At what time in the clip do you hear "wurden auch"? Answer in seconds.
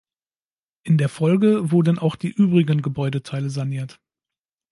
1.71-2.15